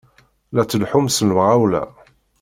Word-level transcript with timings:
La 0.53 0.63
tleḥḥum 0.69 1.07
s 1.09 1.17
lemɣawla! 1.27 1.83